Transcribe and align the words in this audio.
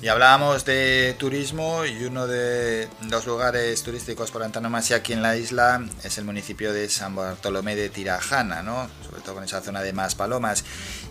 Y 0.00 0.06
hablábamos 0.06 0.64
de 0.64 1.16
turismo 1.18 1.84
y 1.84 2.04
uno 2.04 2.28
de 2.28 2.88
los 3.10 3.26
lugares 3.26 3.82
turísticos 3.82 4.30
por 4.30 4.44
antonomasia 4.44 4.98
aquí 4.98 5.12
en 5.12 5.22
la 5.22 5.36
isla 5.36 5.82
es 6.04 6.18
el 6.18 6.24
municipio 6.24 6.72
de 6.72 6.88
San 6.88 7.16
Bartolomé 7.16 7.74
de 7.74 7.90
Tirajana, 7.90 8.62
¿no? 8.62 8.88
Sobre 9.04 9.22
todo 9.22 9.34
con 9.34 9.44
esa 9.44 9.60
zona 9.60 9.82
de 9.82 9.92
más 9.92 10.14
palomas. 10.14 10.64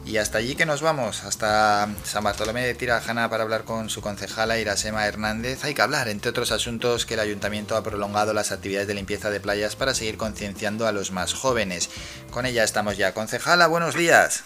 Y 0.06 0.18
hasta 0.18 0.38
allí 0.38 0.56
que 0.56 0.66
nos 0.66 0.82
vamos, 0.82 1.26
hasta 1.26 1.90
San 2.06 2.24
Bartolomé 2.24 2.66
de 2.66 2.76
Tirajana 2.76 3.30
para 3.30 3.44
hablar 3.44 3.66
con 3.66 3.90
su 3.90 4.00
concejala 4.00 4.58
Irasema 4.58 5.06
Hernández. 5.06 5.66
Hay 5.66 5.74
que 5.74 5.82
hablar, 5.82 6.08
entre 6.08 6.30
otros 6.30 6.54
asuntos, 6.54 7.06
que 7.06 7.16
el 7.16 7.20
ayuntamiento 7.20 7.76
ha 7.76 7.84
prolongado 7.84 8.34
las 8.34 8.54
actividades 8.54 8.88
de 8.88 8.94
limpieza 8.94 9.30
de 9.30 9.42
playas 9.42 9.76
para 9.76 9.96
seguir 9.96 10.16
concienciando 10.16 10.88
a 10.88 10.94
los 10.94 11.12
más 11.12 11.34
jóvenes. 11.34 11.90
Con 12.32 12.46
ella 12.46 12.64
estamos 12.64 12.96
ya. 12.96 13.14
Concejala, 13.14 13.68
buenos 13.68 13.96
días. 13.96 14.46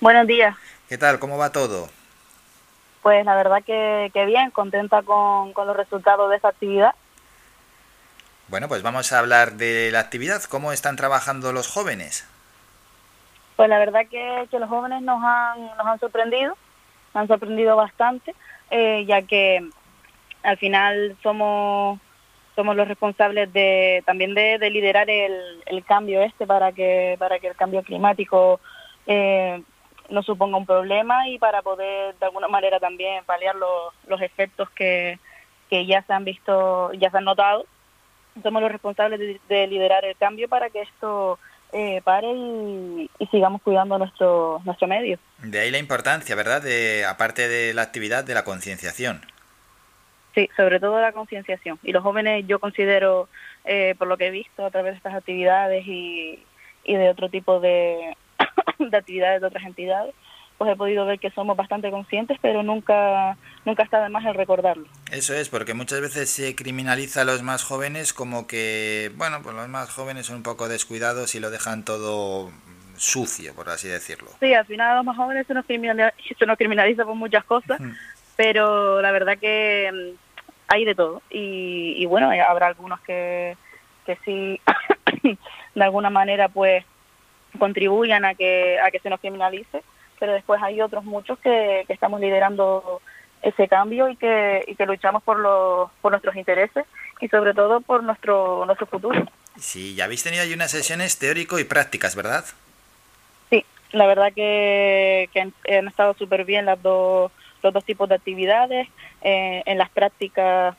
Buenos 0.00 0.26
días. 0.26 0.56
¿Qué 0.88 0.98
tal? 0.98 1.20
¿Cómo 1.20 1.38
va 1.38 1.52
todo? 1.52 1.88
Pues 3.02 3.24
la 3.24 3.36
verdad 3.36 3.62
que, 3.64 4.10
bien, 4.26 4.50
contenta 4.50 5.02
con, 5.02 5.52
los 5.54 5.76
resultados 5.76 6.30
de 6.30 6.36
esta 6.36 6.48
actividad. 6.48 6.94
Bueno, 8.48 8.68
pues 8.68 8.82
vamos 8.82 9.12
a 9.12 9.18
hablar 9.18 9.52
de 9.52 9.90
la 9.92 10.00
actividad. 10.00 10.42
¿Cómo 10.44 10.72
están 10.72 10.96
trabajando 10.96 11.52
los 11.52 11.68
jóvenes? 11.68 12.28
Pues 13.56 13.68
la 13.68 13.78
verdad 13.78 14.06
que, 14.10 14.48
los 14.50 14.68
jóvenes 14.68 15.02
nos 15.02 15.22
han, 15.22 15.66
nos 15.76 15.86
han 15.86 15.98
sorprendido, 16.00 16.56
nos 17.14 17.22
han 17.22 17.28
sorprendido 17.28 17.76
bastante, 17.76 18.34
eh, 18.70 19.04
ya 19.06 19.22
que 19.22 19.68
al 20.42 20.56
final 20.56 21.16
somos 21.22 22.00
somos 22.54 22.74
los 22.74 22.88
responsables 22.88 23.52
de 23.52 24.02
también 24.04 24.34
de, 24.34 24.58
liderar 24.70 25.08
el, 25.08 25.62
el, 25.64 25.84
cambio 25.84 26.22
este 26.22 26.44
para 26.44 26.72
que 26.72 27.14
para 27.16 27.38
que 27.38 27.46
el 27.46 27.54
cambio 27.54 27.84
climático 27.84 28.58
eh, 29.06 29.62
no 30.08 30.22
suponga 30.22 30.56
un 30.56 30.66
problema 30.66 31.28
y 31.28 31.38
para 31.38 31.62
poder 31.62 32.14
de 32.16 32.26
alguna 32.26 32.48
manera 32.48 32.80
también 32.80 33.24
paliar 33.24 33.54
los, 33.56 33.94
los 34.06 34.20
efectos 34.22 34.70
que, 34.70 35.18
que 35.68 35.86
ya 35.86 36.02
se 36.02 36.12
han 36.12 36.24
visto, 36.24 36.92
ya 36.94 37.10
se 37.10 37.18
han 37.18 37.24
notado. 37.24 37.66
Somos 38.42 38.62
los 38.62 38.72
responsables 38.72 39.40
de, 39.48 39.66
liderar 39.66 40.04
el 40.04 40.16
cambio 40.16 40.48
para 40.48 40.70
que 40.70 40.82
esto 40.82 41.38
eh, 41.72 42.00
pare 42.04 42.30
y, 42.32 43.10
sigamos 43.30 43.62
cuidando 43.62 43.98
nuestro, 43.98 44.60
nuestro 44.64 44.86
medio. 44.86 45.18
De 45.38 45.60
ahí 45.60 45.70
la 45.70 45.78
importancia, 45.78 46.34
¿verdad? 46.34 46.62
De, 46.62 47.04
aparte 47.04 47.48
de 47.48 47.74
la 47.74 47.82
actividad, 47.82 48.24
de 48.24 48.34
la 48.34 48.44
concienciación. 48.44 49.22
Sí, 50.34 50.48
sobre 50.56 50.78
todo 50.78 51.00
la 51.00 51.12
concienciación. 51.12 51.78
Y 51.82 51.92
los 51.92 52.02
jóvenes 52.02 52.46
yo 52.46 52.60
considero, 52.60 53.28
eh, 53.64 53.94
por 53.98 54.06
lo 54.06 54.16
que 54.16 54.28
he 54.28 54.30
visto 54.30 54.64
a 54.64 54.70
través 54.70 54.92
de 54.92 54.96
estas 54.98 55.14
actividades 55.14 55.84
y, 55.86 56.38
y 56.84 56.94
de 56.94 57.10
otro 57.10 57.28
tipo 57.28 57.58
de, 57.58 58.16
de 58.78 58.96
actividades 58.96 59.40
de 59.40 59.46
otras 59.46 59.64
entidades, 59.64 60.14
pues 60.58 60.72
he 60.72 60.76
podido 60.76 61.06
ver 61.06 61.20
que 61.20 61.30
somos 61.30 61.56
bastante 61.56 61.90
conscientes, 61.90 62.36
pero 62.42 62.62
nunca, 62.64 63.36
nunca 63.64 63.84
está 63.84 64.02
de 64.02 64.08
más 64.08 64.24
el 64.26 64.34
recordarlo. 64.34 64.86
Eso 65.12 65.34
es, 65.34 65.48
porque 65.48 65.72
muchas 65.72 66.00
veces 66.00 66.28
se 66.28 66.56
criminaliza 66.56 67.22
a 67.22 67.24
los 67.24 67.42
más 67.42 67.62
jóvenes 67.62 68.12
como 68.12 68.48
que, 68.48 69.12
bueno, 69.16 69.40
pues 69.42 69.54
los 69.54 69.68
más 69.68 69.90
jóvenes 69.90 70.26
son 70.26 70.36
un 70.36 70.42
poco 70.42 70.68
descuidados 70.68 71.36
y 71.36 71.40
lo 71.40 71.50
dejan 71.50 71.84
todo 71.84 72.50
sucio, 72.96 73.54
por 73.54 73.68
así 73.68 73.86
decirlo. 73.86 74.30
Sí, 74.40 74.52
al 74.52 74.66
final 74.66 74.90
a 74.90 74.96
los 74.96 75.04
más 75.04 75.16
jóvenes 75.16 75.46
se 75.46 75.54
nos 75.54 75.64
criminaliza, 75.64 76.12
se 76.36 76.46
nos 76.46 76.58
criminaliza 76.58 77.04
por 77.04 77.14
muchas 77.14 77.44
cosas, 77.44 77.80
pero 78.36 79.00
la 79.00 79.12
verdad 79.12 79.38
que 79.38 79.90
mm, 79.92 80.16
hay 80.66 80.84
de 80.84 80.96
todo. 80.96 81.22
Y, 81.30 81.94
y 81.96 82.06
bueno, 82.06 82.30
habrá 82.48 82.66
algunos 82.66 83.00
que, 83.02 83.56
que 84.04 84.18
sí, 84.24 84.60
de 85.74 85.84
alguna 85.84 86.10
manera, 86.10 86.48
pues 86.48 86.84
contribuyan 87.58 88.24
a 88.24 88.34
que, 88.34 88.78
a 88.80 88.90
que 88.90 89.00
se 89.00 89.10
nos 89.10 89.20
criminalice, 89.20 89.82
pero 90.18 90.32
después 90.32 90.62
hay 90.62 90.80
otros 90.80 91.04
muchos 91.04 91.38
que, 91.38 91.84
estamos 91.88 92.20
liderando 92.20 93.00
ese 93.42 93.68
cambio 93.68 94.08
y 94.08 94.16
que, 94.16 94.64
y 94.66 94.74
que 94.74 94.86
luchamos 94.86 95.22
por, 95.22 95.38
los, 95.38 95.90
por 96.00 96.12
nuestros 96.12 96.36
intereses 96.36 96.84
y 97.20 97.28
sobre 97.28 97.54
todo 97.54 97.80
por 97.80 98.02
nuestro, 98.02 98.64
nuestro 98.66 98.86
futuro. 98.86 99.24
Sí, 99.58 99.94
ya 99.94 100.04
habéis 100.04 100.22
tenido 100.22 100.42
ahí 100.42 100.52
unas 100.52 100.70
sesiones 100.70 101.18
teórico 101.18 101.58
y 101.58 101.64
prácticas, 101.64 102.14
¿verdad? 102.14 102.44
Sí, 103.50 103.64
la 103.92 104.06
verdad 104.06 104.32
que, 104.34 105.28
que 105.32 105.40
han, 105.40 105.88
estado 105.88 106.14
súper 106.14 106.44
bien 106.44 106.66
las 106.66 106.80
dos, 106.82 107.32
los 107.62 107.72
dos 107.72 107.84
tipos 107.84 108.08
de 108.08 108.16
actividades. 108.16 108.88
Eh, 109.22 109.62
en 109.66 109.78
las 109.78 109.90
prácticas, 109.90 110.76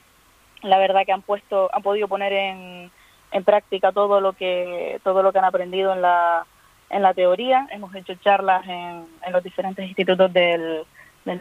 la 0.61 0.78
verdad 0.78 1.06
que 1.06 1.11
han 1.11 1.22
puesto, 1.22 1.69
han 1.73 1.81
podido 1.81 2.07
poner 2.07 2.31
en, 2.31 2.91
en 3.31 3.44
práctica 3.44 3.91
todo 3.91 4.22
lo 4.22 4.34
que 4.34 5.00
todo 5.03 5.23
lo 5.23 5.31
que 5.31 5.40
han 5.40 5.46
aprendido 5.46 5.94
en 5.94 6.01
la 6.01 6.46
en 6.89 7.01
la 7.03 7.13
teoría, 7.13 7.67
hemos 7.72 7.94
hecho 7.95 8.16
charlas 8.16 8.67
en, 8.67 9.05
los 9.31 9.44
diferentes 9.44 9.88
institutos 9.88 10.31
del, 10.33 10.83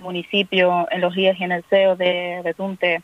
municipio, 0.03 0.86
en 0.91 1.00
los 1.00 1.16
IES 1.16 1.41
y 1.41 1.44
en 1.44 1.53
el 1.53 1.64
CEO 1.64 1.97
de, 1.97 2.54
Tunte, 2.56 3.00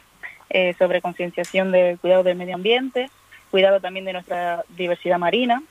eh, 0.50 0.75
sobre 0.78 1.00
concienciación 1.00 1.72
del 1.72 1.99
cuidado 1.99 2.22
del 2.22 2.37
medio 2.37 2.54
ambiente, 2.54 3.10
cuidado 3.50 3.81
también 3.81 4.04
de 4.04 4.12
nuestra 4.12 4.65
diversidad 4.77 5.19
marina, 5.19 5.62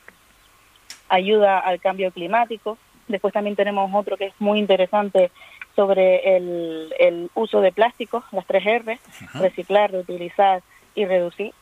ayuda 1.08 1.60
al 1.60 1.80
cambio 1.80 2.10
climático. 2.10 2.78
Después 3.06 3.32
también 3.32 3.54
tenemos 3.54 3.90
otro 3.94 4.16
que 4.16 4.26
es 4.26 4.34
muy 4.40 4.58
interesante 4.58 5.30
sobre 5.76 6.36
el, 6.36 7.30
uso 7.34 7.60
de 7.60 7.70
plásticos, 7.70 8.24
las 8.32 8.46
tres 8.46 8.66
R, 8.66 8.98
reciclar, 9.34 9.92
reutilizar 9.92 10.62
y 10.94 11.04
reducir, 11.04 11.52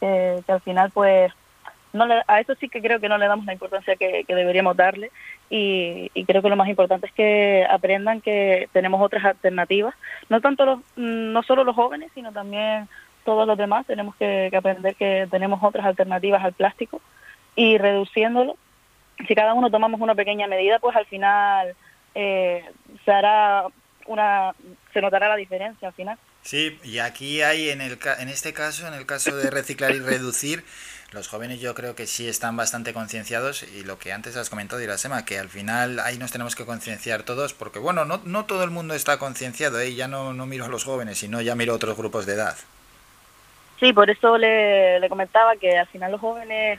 eh, 0.00 0.42
que 0.44 0.52
al 0.52 0.60
final 0.60 0.90
pues 0.90 1.32
no 1.92 2.06
a 2.26 2.40
eso 2.40 2.54
sí 2.56 2.68
que 2.68 2.80
creo 2.80 3.00
que 3.00 3.08
no 3.08 3.18
le 3.18 3.26
damos 3.26 3.46
la 3.46 3.52
importancia 3.52 3.96
que, 3.96 4.24
deberíamos 4.28 4.76
darle 4.76 5.10
y, 5.48 6.10
creo 6.26 6.42
que 6.42 6.48
lo 6.48 6.56
más 6.56 6.68
importante 6.68 7.06
es 7.06 7.12
que 7.12 7.66
aprendan 7.68 8.20
que 8.20 8.68
tenemos 8.72 9.00
otras 9.02 9.24
alternativas, 9.24 9.94
no 10.28 10.40
tanto 10.40 10.64
los, 10.64 10.80
no 10.96 11.42
solo 11.42 11.64
los 11.64 11.74
jóvenes, 11.74 12.10
sino 12.14 12.32
también 12.32 12.88
todos 13.24 13.46
los 13.46 13.58
demás 13.58 13.86
tenemos 13.86 14.14
que, 14.16 14.50
aprender 14.56 14.94
que 14.94 15.26
tenemos 15.30 15.62
otras 15.62 15.86
alternativas 15.86 16.44
al 16.44 16.52
plástico 16.52 17.00
y 17.56 17.78
reduciéndolo. 17.78 18.56
Si 19.26 19.34
cada 19.34 19.54
uno 19.54 19.70
tomamos 19.70 20.00
una 20.00 20.14
pequeña 20.14 20.46
medida, 20.46 20.78
pues 20.78 20.96
al 20.96 21.06
final 21.06 21.74
eh, 22.14 22.64
se 23.04 23.10
hará 23.10 23.66
una, 24.06 24.54
se 24.92 25.00
notará 25.00 25.28
la 25.28 25.36
diferencia 25.36 25.88
al 25.88 25.94
final. 25.94 26.18
Sí, 26.42 26.78
y 26.82 26.98
aquí 26.98 27.42
hay 27.42 27.70
en 27.70 27.80
el 27.80 27.98
en 28.18 28.28
este 28.28 28.52
caso, 28.52 28.88
en 28.88 28.94
el 28.94 29.06
caso 29.06 29.36
de 29.36 29.50
reciclar 29.50 29.94
y 29.94 30.00
reducir 30.00 30.64
los 31.12 31.28
jóvenes 31.28 31.60
yo 31.60 31.74
creo 31.74 31.96
que 31.96 32.06
sí 32.06 32.28
están 32.28 32.56
bastante 32.56 32.92
concienciados 32.92 33.64
y 33.64 33.82
lo 33.82 33.98
que 33.98 34.12
antes 34.12 34.36
has 34.36 34.48
comentado, 34.48 34.80
Irasema, 34.80 35.24
que 35.24 35.38
al 35.38 35.48
final 35.48 35.98
ahí 35.98 36.18
nos 36.18 36.30
tenemos 36.30 36.54
que 36.54 36.64
concienciar 36.64 37.24
todos, 37.24 37.52
porque 37.52 37.80
bueno, 37.80 38.04
no, 38.04 38.20
no 38.24 38.44
todo 38.44 38.62
el 38.62 38.70
mundo 38.70 38.94
está 38.94 39.18
concienciado, 39.18 39.80
¿eh? 39.80 39.94
ya 39.94 40.06
no, 40.06 40.32
no 40.32 40.46
miro 40.46 40.66
a 40.66 40.68
los 40.68 40.84
jóvenes, 40.84 41.18
sino 41.18 41.40
ya 41.40 41.56
miro 41.56 41.72
a 41.72 41.76
otros 41.76 41.96
grupos 41.96 42.26
de 42.26 42.34
edad. 42.34 42.56
Sí, 43.80 43.92
por 43.92 44.08
eso 44.08 44.38
le, 44.38 45.04
comentaba 45.08 45.56
que 45.56 45.78
al 45.78 45.88
final 45.88 46.12
los 46.12 46.20
jóvenes, 46.20 46.78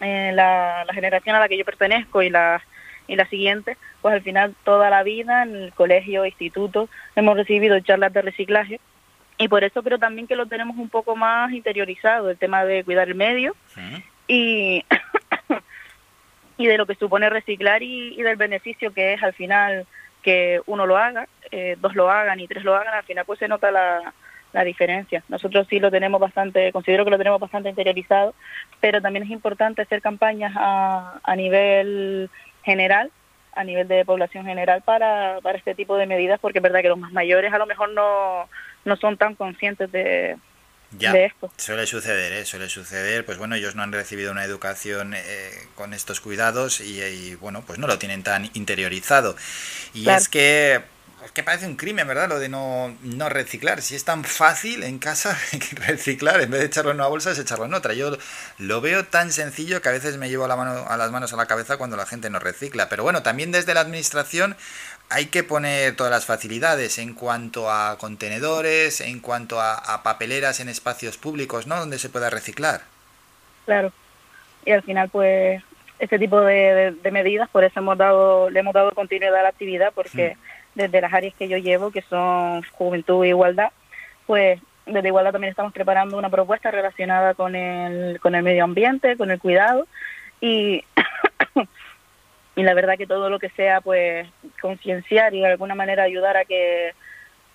eh, 0.00 0.30
la, 0.34 0.84
la, 0.84 0.94
generación 0.94 1.34
a 1.34 1.40
la 1.40 1.48
que 1.48 1.58
yo 1.58 1.64
pertenezco 1.64 2.22
y 2.22 2.30
la, 2.30 2.62
y 3.08 3.16
la 3.16 3.26
siguiente, 3.26 3.76
pues 4.02 4.14
al 4.14 4.22
final 4.22 4.54
toda 4.64 4.90
la 4.90 5.02
vida 5.02 5.42
en 5.42 5.56
el 5.56 5.72
colegio, 5.72 6.24
instituto, 6.26 6.88
hemos 7.16 7.36
recibido 7.36 7.80
charlas 7.80 8.12
de 8.12 8.22
reciclaje 8.22 8.80
y 9.38 9.48
por 9.48 9.64
eso 9.64 9.82
creo 9.82 9.98
también 9.98 10.26
que 10.26 10.36
lo 10.36 10.46
tenemos 10.46 10.76
un 10.76 10.90
poco 10.90 11.16
más 11.16 11.50
interiorizado, 11.52 12.30
el 12.30 12.36
tema 12.36 12.64
de 12.64 12.84
cuidar 12.84 13.08
el 13.08 13.14
medio 13.14 13.56
y, 14.28 14.84
y 16.58 16.66
de 16.66 16.78
lo 16.78 16.86
que 16.86 16.94
supone 16.96 17.30
reciclar 17.30 17.82
y, 17.82 18.20
del 18.22 18.36
beneficio 18.36 18.92
que 18.92 19.14
es 19.14 19.22
al 19.22 19.32
final 19.32 19.86
que 20.22 20.60
uno 20.66 20.86
lo 20.86 20.98
haga, 20.98 21.26
eh, 21.50 21.76
dos 21.80 21.94
lo 21.94 22.10
hagan 22.10 22.40
y 22.40 22.46
tres 22.46 22.64
lo 22.64 22.74
hagan, 22.76 22.92
al 22.92 23.04
final 23.04 23.24
pues 23.24 23.38
se 23.38 23.48
nota 23.48 23.70
la, 23.70 24.12
la 24.52 24.64
diferencia. 24.64 25.22
Nosotros 25.28 25.66
sí 25.70 25.78
lo 25.78 25.90
tenemos 25.90 26.20
bastante, 26.20 26.72
considero 26.72 27.04
que 27.04 27.10
lo 27.10 27.18
tenemos 27.18 27.40
bastante 27.40 27.68
interiorizado, 27.68 28.34
pero 28.80 29.00
también 29.00 29.24
es 29.24 29.30
importante 29.30 29.82
hacer 29.82 30.02
campañas 30.02 30.52
a, 30.56 31.20
a 31.22 31.36
nivel 31.36 32.28
general 32.68 33.10
a 33.54 33.64
nivel 33.64 33.88
de 33.88 34.04
población 34.04 34.44
general 34.44 34.82
para, 34.82 35.40
para 35.42 35.58
este 35.58 35.74
tipo 35.74 35.96
de 35.96 36.06
medidas, 36.06 36.38
porque 36.38 36.58
es 36.58 36.62
verdad 36.62 36.82
que 36.82 36.88
los 36.88 36.98
más 36.98 37.12
mayores 37.12 37.52
a 37.52 37.58
lo 37.58 37.66
mejor 37.66 37.90
no, 37.90 38.48
no 38.84 38.96
son 38.96 39.16
tan 39.16 39.34
conscientes 39.34 39.90
de, 39.90 40.36
esto. 41.00 41.50
Suele 41.56 41.86
suceder, 41.86 42.32
¿eh? 42.32 42.44
suele 42.44 42.68
suceder. 42.68 43.24
Pues 43.24 43.36
bueno, 43.38 43.56
ellos 43.56 43.74
no 43.74 43.82
han 43.82 43.92
recibido 43.92 44.32
una 44.32 44.44
educación 44.44 45.14
eh, 45.14 45.50
con 45.74 45.92
estos 45.92 46.20
cuidados 46.20 46.80
y, 46.80 47.34
bueno, 47.36 47.62
pues 47.66 47.78
no 47.78 47.86
lo 47.86 47.98
tienen 47.98 48.22
tan 48.22 48.50
interiorizado. 48.54 49.34
Y 49.92 50.08
es 50.08 50.28
que 50.28 50.82
es 51.28 51.32
que 51.32 51.42
parece 51.42 51.66
un 51.66 51.76
crimen, 51.76 52.08
¿verdad? 52.08 52.26
Lo 52.26 52.38
de 52.38 52.48
no, 52.48 52.96
no 53.02 53.28
reciclar. 53.28 53.82
Si 53.82 53.94
es 53.94 54.02
tan 54.02 54.24
fácil 54.24 54.82
en 54.82 54.98
casa 54.98 55.38
reciclar, 55.86 56.40
en 56.40 56.50
vez 56.50 56.60
de 56.60 56.66
echarlo 56.66 56.90
en 56.90 56.96
una 56.96 57.06
bolsa, 57.06 57.32
es 57.32 57.38
echarlo 57.38 57.66
en 57.66 57.74
otra. 57.74 57.92
Yo 57.92 58.16
lo 58.56 58.80
veo 58.80 59.04
tan 59.04 59.30
sencillo 59.30 59.82
que 59.82 59.90
a 59.90 59.92
veces 59.92 60.16
me 60.16 60.30
llevo 60.30 60.48
la 60.48 60.56
mano, 60.56 60.86
a 60.88 60.96
las 60.96 61.10
manos 61.10 61.34
a 61.34 61.36
la 61.36 61.44
cabeza 61.44 61.76
cuando 61.76 61.98
la 61.98 62.06
gente 62.06 62.30
no 62.30 62.38
recicla. 62.38 62.88
Pero 62.88 63.02
bueno, 63.02 63.22
también 63.22 63.52
desde 63.52 63.74
la 63.74 63.80
administración 63.80 64.56
hay 65.10 65.26
que 65.26 65.44
poner 65.44 65.96
todas 65.96 66.10
las 66.10 66.24
facilidades 66.24 66.98
en 66.98 67.12
cuanto 67.12 67.70
a 67.70 67.98
contenedores, 67.98 69.02
en 69.02 69.20
cuanto 69.20 69.60
a, 69.60 70.02
papeleras 70.02 70.60
en 70.60 70.70
espacios 70.70 71.18
públicos, 71.18 71.66
¿no? 71.66 71.78
Donde 71.78 71.98
se 71.98 72.08
pueda 72.08 72.30
reciclar. 72.30 72.80
Claro. 73.66 73.92
Y 74.64 74.70
al 74.70 74.82
final, 74.82 75.10
pues, 75.10 75.62
este 75.98 76.18
tipo 76.18 76.40
de, 76.40 76.96
medidas, 77.12 77.50
por 77.50 77.64
eso 77.64 77.80
hemos 77.80 77.98
dado, 77.98 78.48
le 78.48 78.60
hemos 78.60 78.72
dado 78.72 78.92
continuidad 78.92 79.36
a 79.36 79.42
la 79.42 79.50
actividad, 79.50 79.92
porque 79.94 80.38
desde 80.78 81.00
las 81.00 81.12
áreas 81.12 81.34
que 81.34 81.48
yo 81.48 81.58
llevo, 81.58 81.90
que 81.90 82.02
son 82.02 82.62
juventud 82.72 83.24
e 83.24 83.28
igualdad, 83.28 83.70
pues 84.26 84.60
desde 84.86 85.08
Igualdad 85.08 85.32
también 85.32 85.50
estamos 85.50 85.72
preparando 85.72 86.16
una 86.16 86.30
propuesta 86.30 86.70
relacionada 86.70 87.34
con 87.34 87.54
el, 87.54 88.18
con 88.20 88.34
el 88.34 88.42
medio 88.42 88.64
ambiente, 88.64 89.16
con 89.16 89.30
el 89.30 89.38
cuidado 89.38 89.86
y, 90.40 90.82
y 92.56 92.62
la 92.62 92.74
verdad 92.74 92.96
que 92.96 93.06
todo 93.06 93.28
lo 93.28 93.38
que 93.38 93.50
sea 93.50 93.80
pues 93.80 94.26
concienciar 94.62 95.34
y 95.34 95.40
de 95.40 95.46
alguna 95.46 95.74
manera 95.74 96.04
ayudar 96.04 96.36
a 96.36 96.44
que 96.44 96.94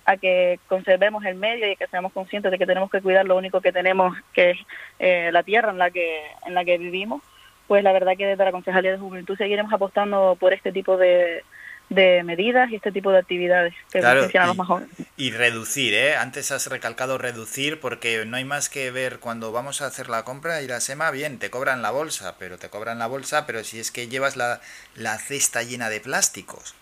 a 0.06 0.18
que 0.18 0.60
conservemos 0.68 1.24
el 1.24 1.34
medio 1.34 1.70
y 1.70 1.76
que 1.76 1.86
seamos 1.86 2.12
conscientes 2.12 2.52
de 2.52 2.58
que 2.58 2.66
tenemos 2.66 2.90
que 2.90 3.00
cuidar 3.00 3.24
lo 3.24 3.36
único 3.38 3.62
que 3.62 3.72
tenemos 3.72 4.14
que 4.34 4.50
es 4.50 4.58
eh, 4.98 5.30
la 5.32 5.42
tierra 5.42 5.70
en 5.70 5.78
la 5.78 5.90
que 5.90 6.20
en 6.46 6.54
la 6.54 6.64
que 6.64 6.76
vivimos 6.76 7.22
pues 7.66 7.82
la 7.82 7.92
verdad 7.92 8.12
que 8.16 8.26
desde 8.26 8.44
la 8.44 8.52
Concejalía 8.52 8.92
de 8.92 8.98
Juventud 8.98 9.36
seguiremos 9.36 9.72
apostando 9.72 10.36
por 10.38 10.52
este 10.52 10.72
tipo 10.72 10.98
de, 10.98 11.42
de 11.88 12.22
medidas 12.22 12.70
y 12.70 12.76
este 12.76 12.92
tipo 12.92 13.10
de 13.10 13.18
actividades 13.18 13.74
que 13.92 14.00
claro, 14.00 14.22
a 14.22 14.46
los 14.46 14.56
más 14.56 14.66
jóvenes. 14.66 14.90
Y 15.16 15.30
reducir, 15.30 15.94
¿eh? 15.94 16.16
Antes 16.16 16.50
has 16.50 16.66
recalcado 16.68 17.18
reducir 17.18 17.80
porque 17.80 18.24
no 18.26 18.36
hay 18.36 18.44
más 18.44 18.68
que 18.68 18.90
ver 18.90 19.20
cuando 19.20 19.52
vamos 19.52 19.82
a 19.82 19.86
hacer 19.86 20.08
la 20.08 20.24
compra 20.24 20.62
y 20.62 20.66
la 20.66 20.80
SEMA, 20.80 21.10
bien, 21.10 21.38
te 21.38 21.50
cobran 21.50 21.82
la 21.82 21.90
bolsa, 21.90 22.36
pero 22.38 22.58
te 22.58 22.70
cobran 22.70 22.98
la 22.98 23.06
bolsa, 23.06 23.46
pero 23.46 23.62
si 23.64 23.78
es 23.78 23.90
que 23.90 24.08
llevas 24.08 24.36
la, 24.36 24.60
la 24.94 25.18
cesta 25.18 25.62
llena 25.62 25.88
de 25.90 26.00
plásticos. 26.00 26.74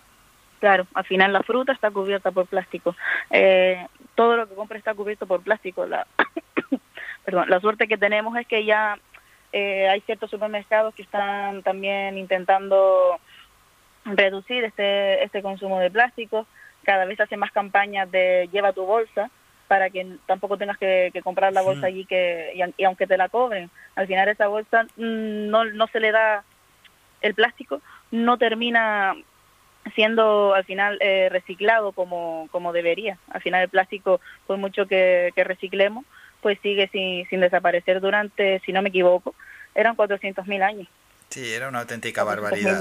Claro, 0.59 0.87
al 0.93 1.03
final 1.03 1.33
la 1.33 1.43
fruta 1.43 1.73
está 1.73 1.91
cubierta 1.91 2.31
por 2.31 2.47
plástico. 2.47 2.95
Eh, 3.29 3.85
todo 4.15 4.37
lo 4.37 4.47
que 4.47 4.55
compra 4.55 4.77
está 4.77 4.93
cubierto 4.93 5.27
por 5.27 5.41
plástico. 5.41 5.85
La, 5.85 6.07
perdón, 7.25 7.49
la 7.49 7.59
suerte 7.59 7.87
que 7.87 7.97
tenemos 7.97 8.37
es 8.37 8.47
que 8.47 8.63
ya 8.63 8.97
eh, 9.51 9.89
hay 9.89 9.99
ciertos 10.01 10.31
supermercados 10.31 10.95
que 10.95 11.01
están 11.01 11.63
también 11.63 12.17
intentando 12.17 13.19
reducir 14.05 14.63
este, 14.63 15.23
este 15.23 15.41
consumo 15.41 15.79
de 15.79 15.91
plástico. 15.91 16.45
Cada 16.83 17.05
vez 17.05 17.19
hacen 17.19 17.39
más 17.39 17.51
campañas 17.51 18.11
de 18.11 18.49
lleva 18.51 18.73
tu 18.73 18.85
bolsa 18.85 19.29
para 19.67 19.89
que 19.89 20.17
tampoco 20.25 20.57
tengas 20.57 20.77
que, 20.77 21.11
comprar 21.23 21.53
la 21.53 21.61
bolsa 21.61 21.87
allí 21.87 22.05
que 22.05 22.53
y, 22.77 22.83
aunque 22.83 23.07
te 23.07 23.17
la 23.17 23.29
cobren, 23.29 23.69
al 23.95 24.07
final 24.07 24.27
esa 24.27 24.47
bolsa 24.47 24.83
mm, 24.97 25.49
no, 25.49 25.65
no 25.65 25.87
se 25.87 25.99
le 25.99 26.11
da 26.11 26.43
el 27.21 27.33
plástico, 27.33 27.81
no 28.11 28.37
termina 28.37 29.15
siendo 29.95 30.53
al 30.53 30.65
final 30.65 30.97
eh, 31.01 31.29
reciclado 31.31 31.91
como, 31.91 32.47
como 32.51 32.71
debería. 32.73 33.17
Al 33.31 33.41
final 33.41 33.63
el 33.63 33.69
plástico, 33.69 34.21
por 34.45 34.57
mucho 34.57 34.85
que, 34.85 35.31
que 35.35 35.43
reciclemos, 35.43 36.05
pues 36.41 36.59
sigue 36.61 36.87
sin, 36.89 37.27
sin 37.29 37.39
desaparecer 37.39 37.99
durante, 38.01 38.59
si 38.65 38.73
no 38.73 38.81
me 38.81 38.89
equivoco, 38.89 39.33
eran 39.73 39.95
400.000 39.95 40.61
años. 40.61 40.87
Sí, 41.33 41.51
era 41.51 41.67
una 41.67 41.79
auténtica 41.79 42.23
barbaridad. 42.23 42.79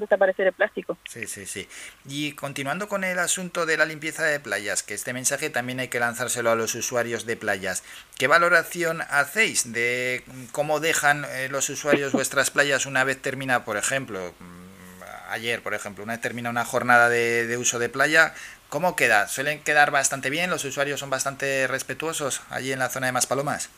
desaparecer 0.00 0.48
el 0.48 0.52
plástico. 0.52 0.98
Sí, 1.08 1.26
sí, 1.26 1.46
sí. 1.46 1.66
Y 2.04 2.32
continuando 2.32 2.88
con 2.88 3.04
el 3.04 3.18
asunto 3.18 3.64
de 3.64 3.78
la 3.78 3.86
limpieza 3.86 4.22
de 4.22 4.38
playas, 4.38 4.82
que 4.82 4.92
este 4.92 5.14
mensaje 5.14 5.48
también 5.48 5.80
hay 5.80 5.88
que 5.88 5.98
lanzárselo 5.98 6.50
a 6.50 6.56
los 6.56 6.74
usuarios 6.74 7.24
de 7.24 7.38
playas. 7.38 7.84
¿Qué 8.18 8.26
valoración 8.26 9.00
hacéis 9.08 9.72
de 9.72 10.24
cómo 10.52 10.78
dejan 10.78 11.24
eh, 11.24 11.48
los 11.50 11.70
usuarios 11.70 12.12
vuestras 12.12 12.50
playas 12.50 12.84
una 12.84 13.02
vez 13.02 13.16
termina, 13.22 13.64
por 13.64 13.78
ejemplo, 13.78 14.34
mm, 14.40 15.02
ayer, 15.30 15.62
por 15.62 15.72
ejemplo, 15.72 16.04
una 16.04 16.12
vez 16.12 16.20
termina 16.20 16.50
una 16.50 16.66
jornada 16.66 17.08
de, 17.08 17.46
de 17.46 17.56
uso 17.56 17.78
de 17.78 17.88
playa? 17.88 18.34
¿Cómo 18.68 18.94
queda? 18.94 19.26
¿Suelen 19.26 19.60
quedar 19.60 19.90
bastante 19.90 20.28
bien? 20.28 20.50
¿Los 20.50 20.66
usuarios 20.66 21.00
son 21.00 21.08
bastante 21.08 21.66
respetuosos 21.66 22.42
allí 22.50 22.72
en 22.72 22.78
la 22.78 22.90
zona 22.90 23.06
de 23.06 23.12
Maspalomas? 23.12 23.70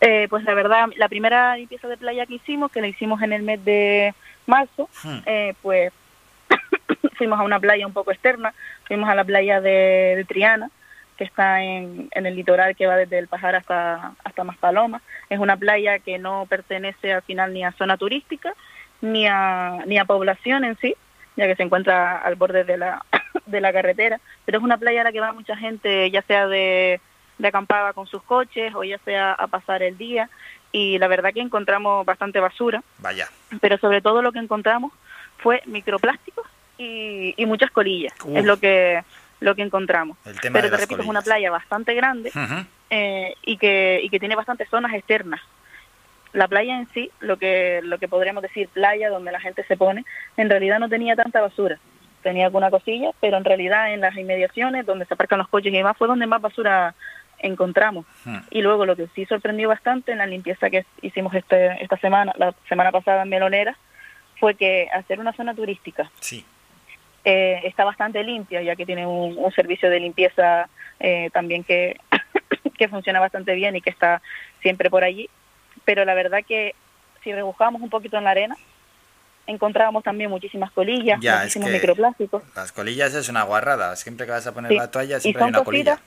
Eh, 0.00 0.28
pues 0.30 0.44
la 0.44 0.54
verdad, 0.54 0.88
la 0.96 1.08
primera 1.08 1.56
limpieza 1.56 1.86
de 1.86 1.98
playa 1.98 2.24
que 2.24 2.34
hicimos, 2.34 2.72
que 2.72 2.80
la 2.80 2.88
hicimos 2.88 3.20
en 3.22 3.32
el 3.32 3.42
mes 3.42 3.62
de 3.64 4.14
marzo, 4.46 4.88
hmm. 5.04 5.18
eh, 5.26 5.54
pues 5.60 5.92
fuimos 7.16 7.38
a 7.38 7.42
una 7.42 7.60
playa 7.60 7.86
un 7.86 7.92
poco 7.92 8.10
externa, 8.10 8.54
fuimos 8.84 9.10
a 9.10 9.14
la 9.14 9.24
playa 9.24 9.60
de, 9.60 10.24
Triana, 10.26 10.70
que 11.18 11.24
está 11.24 11.62
en, 11.62 12.08
en, 12.12 12.24
el 12.24 12.34
litoral 12.34 12.74
que 12.76 12.86
va 12.86 12.96
desde 12.96 13.18
el 13.18 13.28
Pajar 13.28 13.56
hasta, 13.56 14.12
hasta 14.24 14.44
Maspalomas. 14.44 15.02
Es 15.28 15.38
una 15.38 15.58
playa 15.58 15.98
que 15.98 16.18
no 16.18 16.46
pertenece 16.48 17.12
al 17.12 17.22
final 17.22 17.52
ni 17.52 17.62
a 17.62 17.72
zona 17.72 17.98
turística, 17.98 18.54
ni 19.02 19.26
a, 19.26 19.82
ni 19.86 19.98
a 19.98 20.06
población 20.06 20.64
en 20.64 20.78
sí, 20.78 20.96
ya 21.36 21.46
que 21.46 21.56
se 21.56 21.62
encuentra 21.62 22.16
al 22.16 22.36
borde 22.36 22.64
de 22.64 22.78
la, 22.78 23.04
de 23.46 23.60
la 23.60 23.70
carretera, 23.70 24.18
pero 24.46 24.58
es 24.58 24.64
una 24.64 24.78
playa 24.78 25.02
a 25.02 25.04
la 25.04 25.12
que 25.12 25.20
va 25.20 25.32
mucha 25.34 25.56
gente, 25.56 26.10
ya 26.10 26.22
sea 26.22 26.46
de 26.46 27.02
de 27.40 27.48
acampada 27.48 27.92
con 27.92 28.06
sus 28.06 28.22
coches 28.22 28.74
o 28.74 28.84
ya 28.84 28.98
sea 28.98 29.32
a 29.32 29.46
pasar 29.46 29.82
el 29.82 29.96
día 29.96 30.28
y 30.72 30.98
la 30.98 31.08
verdad 31.08 31.32
que 31.32 31.40
encontramos 31.40 32.04
bastante 32.06 32.40
basura. 32.40 32.82
Vaya. 32.98 33.28
Pero 33.60 33.78
sobre 33.78 34.00
todo 34.00 34.22
lo 34.22 34.32
que 34.32 34.38
encontramos 34.38 34.92
fue 35.38 35.62
microplásticos 35.66 36.46
y, 36.78 37.34
y 37.36 37.46
muchas 37.46 37.70
colillas. 37.70 38.14
Es 38.34 38.44
lo 38.44 38.58
que 38.58 39.02
lo 39.40 39.54
que 39.54 39.62
encontramos. 39.62 40.16
pero 40.52 40.70
te 40.70 40.76
repito, 40.76 41.00
es 41.00 41.08
una 41.08 41.22
playa 41.22 41.50
bastante 41.50 41.94
grande 41.94 42.30
eh, 42.90 43.34
y, 43.42 43.56
que, 43.56 44.00
y 44.02 44.10
que 44.10 44.20
tiene 44.20 44.36
bastantes 44.36 44.68
zonas 44.68 44.92
externas. 44.92 45.40
La 46.32 46.46
playa 46.46 46.78
en 46.78 46.86
sí, 46.90 47.10
lo 47.20 47.38
que, 47.38 47.80
lo 47.82 47.98
que 47.98 48.06
podríamos 48.06 48.42
decir 48.42 48.68
playa, 48.68 49.08
donde 49.08 49.32
la 49.32 49.40
gente 49.40 49.64
se 49.64 49.76
pone, 49.76 50.04
en 50.36 50.48
realidad 50.48 50.78
no 50.78 50.88
tenía 50.88 51.16
tanta 51.16 51.40
basura. 51.40 51.78
Tenía 52.22 52.44
alguna 52.44 52.70
cosilla, 52.70 53.10
pero 53.20 53.38
en 53.38 53.44
realidad 53.44 53.92
en 53.92 54.02
las 54.02 54.14
inmediaciones, 54.14 54.84
donde 54.84 55.06
se 55.06 55.14
aparcan 55.14 55.38
los 55.38 55.48
coches 55.48 55.72
y 55.72 55.76
demás, 55.76 55.96
fue 55.96 56.06
donde 56.06 56.26
más 56.26 56.42
basura 56.42 56.94
encontramos. 57.40 58.06
Hmm. 58.24 58.38
Y 58.50 58.62
luego 58.62 58.86
lo 58.86 58.96
que 58.96 59.08
sí 59.14 59.26
sorprendió 59.26 59.68
bastante 59.68 60.12
en 60.12 60.18
la 60.18 60.26
limpieza 60.26 60.70
que 60.70 60.84
hicimos 61.02 61.34
este, 61.34 61.82
esta 61.82 61.96
semana, 61.98 62.32
la 62.36 62.54
semana 62.68 62.92
pasada 62.92 63.22
en 63.22 63.28
Melonera, 63.28 63.76
fue 64.38 64.54
que 64.54 64.88
hacer 64.92 65.20
una 65.20 65.32
zona 65.34 65.54
turística 65.54 66.10
sí. 66.20 66.44
Eh, 67.22 67.60
está 67.64 67.84
bastante 67.84 68.24
limpia, 68.24 68.62
ya 68.62 68.74
que 68.76 68.86
tiene 68.86 69.06
un, 69.06 69.52
servicio 69.52 69.90
de 69.90 70.00
limpieza 70.00 70.70
eh, 70.98 71.28
también 71.34 71.64
que, 71.64 72.00
que 72.78 72.88
funciona 72.88 73.20
bastante 73.20 73.54
bien 73.54 73.76
y 73.76 73.82
que 73.82 73.90
está 73.90 74.22
siempre 74.62 74.88
por 74.88 75.04
allí. 75.04 75.28
Pero 75.84 76.06
la 76.06 76.14
verdad 76.14 76.40
que 76.46 76.74
si 77.22 77.32
rebujamos 77.32 77.82
un 77.82 77.90
poquito 77.90 78.16
en 78.16 78.24
la 78.24 78.30
arena, 78.30 78.56
encontrábamos 79.46 80.02
también 80.02 80.30
muchísimas 80.30 80.70
colillas, 80.70 81.18
muchísimos 81.18 81.70
microplásticos. 81.70 82.42
Las 82.54 82.72
colillas 82.72 83.14
es 83.14 83.28
una 83.28 83.42
guarrada, 83.42 83.96
siempre 83.96 84.24
que 84.24 84.32
vas 84.32 84.46
a 84.46 84.54
poner 84.54 84.72
la 84.72 84.90
toalla 84.90 85.20
siempre 85.20 85.42
hay 85.42 85.48
una 85.50 85.64
colilla 85.64 86.00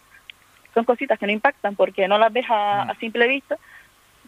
son 0.73 0.85
cositas 0.85 1.19
que 1.19 1.25
no 1.25 1.31
impactan 1.31 1.75
porque 1.75 2.07
no 2.07 2.17
las 2.17 2.31
ves 2.33 2.45
a, 2.49 2.85
mm. 2.85 2.99
simple 2.99 3.27
vista, 3.27 3.57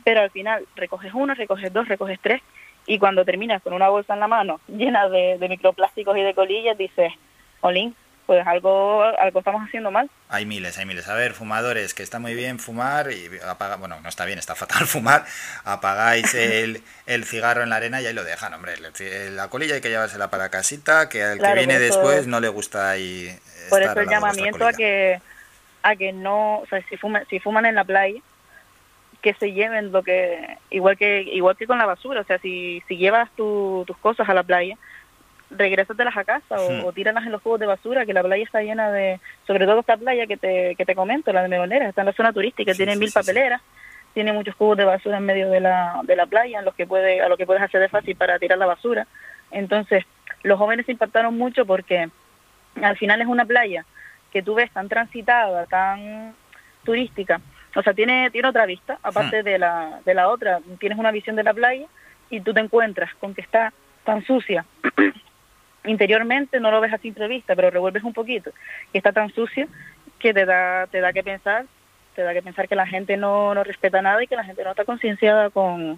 pero 0.04 0.22
al 0.22 0.32
final 0.32 0.66
recoges 0.76 1.14
uno, 1.14 1.34
recoges 1.34 1.74
dos, 1.74 1.88
recoges 1.88 2.20
tres, 2.22 2.42
y 2.88 3.00
cuando 3.00 3.26
terminas 3.26 3.62
con 3.64 3.74
una 3.74 3.90
bolsa 3.90 4.14
en 4.14 4.20
la 4.20 4.28
mano 4.28 4.60
llena 4.68 5.10
de, 5.10 5.38
microplásticos 5.50 6.18
y 6.18 6.22
de 6.22 6.34
colillas, 6.34 6.78
dices, 6.78 7.12
Olin, 7.62 7.96
pues 8.26 8.46
algo, 8.48 9.04
algo 9.04 9.40
estamos 9.40 9.62
haciendo 9.68 9.92
mal. 9.92 10.10
Hay 10.30 10.48
miles, 10.48 10.80
hay 10.80 10.86
miles. 10.86 11.08
A 11.08 11.14
ver, 11.14 11.34
fumadores, 11.34 11.94
que 11.94 12.02
está 12.02 12.18
muy 12.18 12.34
bien 12.34 12.58
fumar 12.58 13.12
y 13.12 13.30
apaga, 13.48 13.76
bueno, 13.76 14.02
no 14.02 14.10
está 14.10 14.26
bien, 14.26 14.40
está 14.40 14.56
fatal 14.56 14.88
fumar, 14.88 15.26
apagáis 15.64 16.34
el, 16.34 16.82
el 17.06 17.24
cigarro 17.26 17.62
en 17.62 17.70
la 17.70 17.76
arena 17.76 18.02
y 18.02 18.08
ahí 18.08 18.14
lo 18.14 18.24
dejan, 18.24 18.54
hombre. 18.54 18.74
La 19.32 19.48
colilla 19.50 19.76
hay 19.76 19.82
que 19.82 19.90
llevársela 19.90 20.30
para 20.32 20.50
casita, 20.50 21.08
que 21.08 21.24
al 21.24 21.40
que 21.40 21.54
viene 21.54 21.78
después 21.78 22.26
no 22.26 22.40
le 22.40 22.50
gusta 22.50 22.90
ahí. 22.90 23.36
Por 23.70 23.82
eso 23.84 24.00
el 24.00 24.10
llamamiento 24.10 24.66
a 24.66 24.74
que 24.74 25.22
a 25.86 25.96
que 25.96 26.12
no, 26.12 26.58
o 26.58 26.66
sea, 26.66 26.82
si 26.90 26.98
fuman, 26.98 27.26
si 27.30 27.40
fuman 27.40 27.68
en 27.68 27.76
la 27.76 27.84
playa, 27.84 28.20
que 29.22 29.36
se 29.36 29.54
lleven 29.54 29.92
lo 29.92 30.02
que, 30.02 30.58
igual 30.72 30.98
que 30.98 31.22
igual 31.22 31.56
que 31.56 31.68
con 31.68 31.78
la 31.78 31.86
basura, 31.86 32.22
o 32.22 32.24
sea, 32.24 32.40
si, 32.40 32.82
si 32.88 32.98
llevas 32.98 33.30
tus 33.36 33.86
cosas 34.02 34.28
a 34.28 34.34
la 34.34 34.42
playa, 34.42 34.80
regrésatelas 35.52 36.18
a 36.18 36.24
casa 36.24 36.56
o, 36.56 36.88
o, 36.88 36.92
tíralas 36.92 37.28
en 37.28 37.32
los 37.32 37.42
cubos 37.44 37.60
de 37.60 37.68
basura, 37.68 38.04
que 38.08 38.14
la 38.14 38.24
playa 38.24 38.44
está 38.44 38.64
llena 38.64 38.92
de, 38.92 39.20
sobre 39.46 39.68
todo 39.68 39.82
esta 39.82 39.96
playa 39.96 40.26
que 40.26 40.38
te, 40.38 40.76
que 40.76 40.86
te 40.86 40.96
comento, 40.96 41.32
la 41.32 41.44
de 41.44 41.50
Melonera, 41.50 41.88
está 41.88 42.02
en 42.02 42.08
la 42.08 42.14
zona 42.14 42.34
turística, 42.34 42.74
tiene 42.74 42.96
mil 42.96 43.12
papeleras, 43.12 43.62
tiene 44.16 44.34
muchos 44.34 44.56
cubos 44.56 44.78
de 44.78 44.86
basura 44.86 45.18
en 45.18 45.26
medio 45.26 45.52
de 45.52 45.60
la, 45.60 46.02
de 46.02 46.16
la 46.16 46.26
playa, 46.26 46.58
en 46.58 46.66
los 46.66 46.74
que 46.74 46.88
puede, 46.88 47.22
a 47.22 47.30
lo 47.30 47.38
que 47.38 47.46
puedes 47.46 47.62
hacer 47.62 47.80
de 47.80 47.90
fácil 47.90 48.16
para 48.16 48.40
tirar 48.40 48.58
la 48.58 48.66
basura. 48.66 49.06
Entonces, 49.52 50.04
los 50.42 50.58
jóvenes 50.58 50.88
se 50.88 50.94
impactaron 50.94 51.38
mucho 51.38 51.64
porque 51.68 52.10
al 52.82 52.98
final 52.98 53.22
es 53.22 53.28
una 53.28 53.46
playa 53.46 53.86
que 54.36 54.44
tú 54.44 54.54
ves 54.54 54.70
tan 54.70 54.90
transitada, 54.90 55.66
tan 55.66 56.36
turística, 56.84 57.40
o 57.74 57.82
sea, 57.82 57.94
tiene, 57.94 58.30
tiene 58.32 58.50
otra 58.50 58.66
vista, 58.66 59.00
aparte 59.02 59.42
hmm. 59.42 59.46
de, 59.46 59.58
la, 59.58 60.02
de 60.04 60.14
la 60.14 60.28
otra, 60.28 60.60
tienes 60.78 61.00
una 61.00 61.12
visión 61.12 61.38
de 61.38 61.44
la 61.44 61.54
playa 61.54 61.88
y 62.30 62.42
tú 62.42 62.54
te 62.54 62.60
encuentras 62.60 63.16
con 63.16 63.34
que 63.34 63.40
está 63.40 63.72
tan 64.04 64.26
sucia. 64.26 64.66
Interiormente 65.86 66.60
no 66.60 66.70
lo 66.70 66.82
ves 66.82 66.92
a 66.92 66.98
simple 66.98 67.30
vista, 67.30 67.56
pero 67.56 67.70
revuelves 67.70 68.04
un 68.04 68.12
poquito, 68.12 68.52
y 68.92 68.98
está 68.98 69.14
tan 69.14 69.34
sucia 69.34 69.70
que 70.20 70.34
te 70.34 70.44
da, 70.44 70.88
te 70.88 71.00
da 71.00 71.14
que 71.14 71.24
pensar, 71.24 71.64
te 72.14 72.24
da 72.24 72.34
que 72.34 72.42
pensar 72.42 72.68
que 72.68 72.76
la 72.76 72.88
gente 72.88 73.16
no, 73.16 73.56
no 73.56 73.64
respeta 73.64 74.02
nada 74.02 74.22
y 74.22 74.28
que 74.28 74.36
la 74.36 74.44
gente 74.44 74.66
no 74.66 74.72
está 74.72 74.84
concienciada 74.84 75.50
con, 75.50 75.98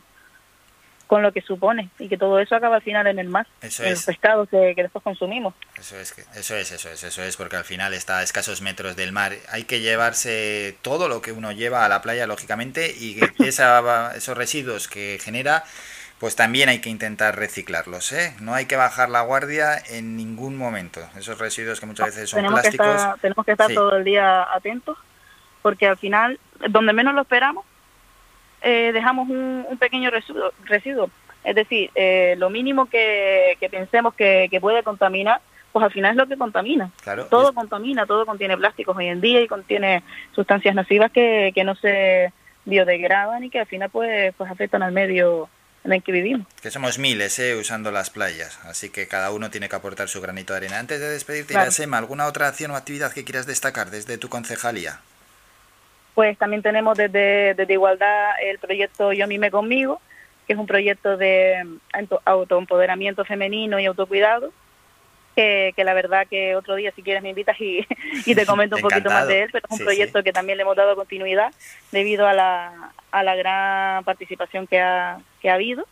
con 1.07 1.23
lo 1.23 1.31
que 1.31 1.41
supone 1.41 1.89
y 1.97 2.09
que 2.09 2.17
todo 2.17 2.39
eso 2.39 2.55
acaba 2.55 2.75
al 2.75 2.81
final 2.81 3.07
en 3.07 3.17
el 3.17 3.29
mar, 3.29 3.47
en 3.61 3.89
los 3.89 4.03
pescados 4.03 4.49
que, 4.49 4.73
después 4.75 5.03
consumimos. 5.03 5.53
Eso 5.77 5.97
es, 5.97 6.13
eso 6.35 6.55
es, 6.55 6.71
eso 6.71 6.89
es, 6.89 7.03
eso 7.03 7.23
es, 7.23 7.37
porque 7.37 7.55
al 7.55 7.63
final 7.63 7.93
está 7.93 8.19
a 8.19 8.23
escasos 8.23 8.61
metros 8.61 8.95
del 8.95 9.13
mar. 9.13 9.33
Hay 9.49 9.63
que 9.63 9.79
llevarse 9.79 10.77
todo 10.81 11.07
lo 11.07 11.21
que 11.21 11.31
uno 11.31 11.51
lleva 11.51 11.85
a 11.85 11.89
la 11.89 12.01
playa, 12.01 12.27
lógicamente, 12.27 12.93
y 12.95 13.15
que 13.15 13.31
esa, 13.47 14.13
esos 14.15 14.37
residuos 14.37 14.87
que 14.87 15.17
genera 15.21 15.63
pues 16.19 16.35
también 16.35 16.67
hay 16.67 16.81
que 16.81 16.89
intentar 16.89 17.37
reciclarlos, 17.37 18.11
¿eh? 18.11 18.35
No 18.39 18.55
hay 18.55 18.65
que 18.65 18.75
bajar 18.75 19.07
la 19.07 19.21
guardia 19.21 19.77
en 19.77 20.17
ningún 20.17 20.57
momento. 20.57 20.99
Esos 21.15 21.37
residuos 21.37 21.79
que 21.79 21.85
muchas 21.85 22.07
veces 22.07 22.31
son 22.31 22.39
tenemos 22.39 22.59
plásticos. 22.59 22.87
Que 22.87 22.95
estar, 22.95 23.19
tenemos 23.19 23.45
que 23.45 23.51
estar 23.51 23.71
todo 23.71 23.97
el 23.97 24.03
día 24.03 24.51
atentos, 24.51 24.97
porque 25.61 25.87
al 25.87 25.97
final, 25.97 26.39
donde 26.69 26.91
menos 26.93 27.13
lo 27.13 27.21
esperamos, 27.21 27.65
eh, 28.67 28.91
dejamos 28.91 29.29
un, 29.29 29.65
pequeño 29.79 30.09
residuo, 30.09 30.51
residuo. 30.65 31.09
Es 31.45 31.55
decir, 31.55 31.89
eh, 31.95 32.35
lo 32.37 32.49
mínimo 32.49 32.87
que, 32.87 33.57
pensemos 33.71 34.13
que, 34.13 34.49
puede 34.59 34.83
contaminar, 34.83 35.39
pues 35.71 35.85
al 35.85 35.91
final 35.91 36.11
es 36.11 36.17
lo 36.17 36.27
que 36.27 36.35
contamina. 36.35 36.91
todo 37.29 37.53
contamina, 37.53 38.05
todo 38.05 38.25
contiene 38.25 38.57
plásticos 38.57 38.97
hoy 38.97 39.07
en 39.07 39.21
día 39.21 39.41
y 39.41 39.47
contiene 39.47 40.03
sustancias 40.35 40.75
nocivas 40.75 41.11
que, 41.13 41.53
no 41.63 41.75
se 41.75 42.33
biodegradan 42.65 43.45
y 43.45 43.49
que 43.49 43.61
al 43.61 43.67
final 43.67 43.89
pues, 43.89 44.33
pues 44.35 44.51
afectan 44.51 44.83
al 44.83 44.91
medio 44.91 45.47
en 45.85 45.93
el 45.93 46.03
que 46.03 46.11
vivimos. 46.11 46.45
Que 46.61 46.69
somos 46.69 46.99
miles 46.99 47.39
¿eh? 47.39 47.55
usando 47.55 47.91
las 47.91 48.09
playas, 48.09 48.59
así 48.65 48.89
que 48.89 49.07
cada 49.07 49.31
uno 49.31 49.49
tiene 49.49 49.69
que 49.69 49.77
aportar 49.77 50.09
su 50.09 50.19
granito 50.19 50.51
de 50.51 50.57
arena. 50.57 50.79
Antes 50.79 50.99
de 50.99 51.07
despedirte, 51.07 51.53
claro. 51.53 51.71
¿alguna 51.93 52.25
otra 52.25 52.49
acción 52.49 52.71
o 52.71 52.75
actividad 52.75 53.13
que 53.13 53.23
quieras 53.23 53.45
destacar 53.47 53.89
desde 53.91 54.17
tu 54.17 54.27
concejalía? 54.27 54.99
Pues 56.17 56.35
también 56.39 56.63
tenemos 56.63 56.97
desde, 56.97 57.53
desde 57.53 57.73
Igualdad 57.73 58.31
el 58.41 58.57
proyecto 58.57 59.13
Yo 59.13 59.27
Mime 59.27 59.51
Conmigo, 59.51 60.01
que 60.47 60.53
es 60.53 60.59
un 60.59 60.65
proyecto 60.65 61.15
de 61.15 61.63
autoempoderamiento 62.25 63.23
femenino 63.23 63.79
y 63.79 63.85
autocuidado, 63.85 64.51
que, 65.35 65.75
la 65.77 65.93
verdad 65.93 66.25
que 66.27 66.55
otro 66.55 66.73
día 66.73 66.91
si 66.95 67.03
quieres 67.03 67.21
me 67.21 67.29
invitas 67.29 67.55
y, 67.61 67.85
te 68.33 68.47
comento 68.47 68.77
un 68.77 68.81
poquito 68.89 69.11
más 69.11 69.27
de 69.27 69.43
él, 69.43 69.49
pero 69.51 69.67
es 69.69 69.79
un 69.79 69.85
proyecto 69.85 70.23
que 70.23 70.33
también 70.33 70.57
le 70.57 70.63
hemos 70.63 70.75
dado 70.75 70.95
continuidad 70.95 71.53
debido 71.91 72.25
a 72.27 72.33
la, 72.33 72.93
a 73.11 73.21
la 73.21 73.35
gran 73.35 74.03
participación 74.03 74.65
que 74.65 74.81
ha, 74.81 75.19
que 75.39 75.51
ha 75.51 75.53
habido. 75.53 75.85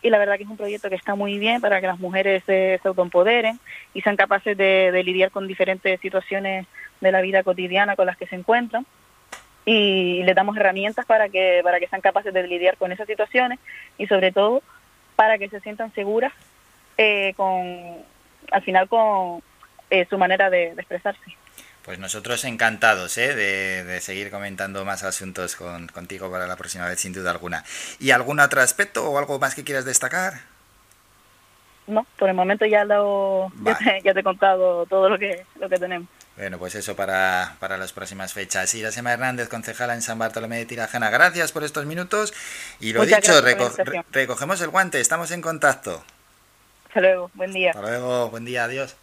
Y 0.00 0.08
la 0.08 0.16
verdad 0.16 0.38
que 0.38 0.44
es 0.44 0.48
un 0.48 0.56
proyecto 0.56 0.88
que 0.88 0.96
está 0.96 1.14
muy 1.16 1.38
bien 1.38 1.60
para 1.60 1.82
que 1.82 1.86
las 1.86 1.98
mujeres 1.98 2.42
se, 2.46 2.80
autoempoderen 2.82 3.60
y 3.92 4.00
sean 4.00 4.16
capaces 4.16 4.56
de, 4.56 4.90
de 4.90 5.04
lidiar 5.04 5.30
con 5.30 5.46
diferentes 5.46 6.00
situaciones 6.00 6.66
de 7.02 7.12
la 7.12 7.20
vida 7.20 7.42
cotidiana 7.42 7.94
con 7.94 8.06
las 8.06 8.16
que 8.16 8.26
se 8.26 8.36
encuentran 8.36 8.86
y 9.72 10.24
le 10.24 10.34
damos 10.34 10.56
herramientas 10.56 11.06
para 11.06 11.28
que 11.28 11.60
para 11.62 11.78
que 11.78 11.86
sean 11.86 12.00
capaces 12.00 12.34
de 12.34 12.44
lidiar 12.44 12.76
con 12.76 12.90
esas 12.90 13.06
situaciones 13.06 13.60
y 13.98 14.08
sobre 14.08 14.32
todo 14.32 14.64
para 15.14 15.38
que 15.38 15.48
se 15.48 15.60
sientan 15.60 15.94
seguras 15.94 16.32
eh, 16.98 17.34
con 17.36 18.04
al 18.50 18.62
final 18.62 18.88
con 18.88 19.44
eh, 19.90 20.06
su 20.10 20.18
manera 20.18 20.50
de, 20.50 20.72
expresarse. 20.72 21.20
Pues 21.84 22.00
nosotros 22.00 22.44
encantados 22.44 23.16
¿eh? 23.16 23.36
de, 23.36 24.00
seguir 24.00 24.32
comentando 24.32 24.84
más 24.84 25.04
asuntos 25.04 25.54
con, 25.54 25.86
contigo 25.86 26.28
para 26.32 26.48
la 26.48 26.56
próxima 26.56 26.88
vez, 26.88 26.98
sin 26.98 27.12
duda 27.12 27.30
alguna. 27.30 27.62
¿Y 28.00 28.10
algún 28.10 28.40
otro 28.40 28.60
aspecto 28.60 29.08
o 29.08 29.18
algo 29.18 29.38
más 29.38 29.54
que 29.54 29.62
quieras 29.62 29.84
destacar? 29.84 30.34
No, 31.86 32.06
por 32.18 32.28
el 32.28 32.34
momento 32.34 32.66
ya, 32.66 32.84
lo, 32.84 33.52
ya, 34.04 34.14
te, 34.14 34.20
he 34.20 34.22
contado 34.24 34.84
todo 34.86 35.08
lo 35.08 35.18
que, 35.18 35.44
lo 35.60 35.68
que 35.68 35.78
tenemos. 35.78 36.08
Bueno, 36.36 36.58
pues 36.58 36.74
eso 36.74 36.96
para, 36.96 37.56
para 37.60 37.76
las 37.76 37.92
próximas 37.92 38.32
fechas. 38.32 38.74
Irasema 38.74 39.12
Hernández, 39.12 39.48
concejala 39.48 39.94
en 39.94 40.02
San 40.02 40.18
Bartolomé 40.18 40.58
de 40.58 40.66
Tirajana, 40.66 41.10
gracias 41.10 41.52
por 41.52 41.64
estos 41.64 41.84
minutos. 41.86 42.32
Y 42.80 42.92
lo 42.92 43.04
dicho, 43.04 43.42
recogemos 44.10 44.60
el 44.60 44.68
guante, 44.68 45.00
estamos 45.00 45.30
en 45.32 45.42
contacto. 45.42 46.02
Hasta 46.88 47.00
luego, 47.00 47.30
buen 47.34 47.52
día. 47.52 47.70
Hasta 47.70 47.82
luego, 47.82 48.30
buen 48.30 48.44
día, 48.44 48.64
adiós. 48.64 48.96